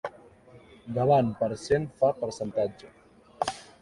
[0.95, 2.91] Davant per cent fa percentatge.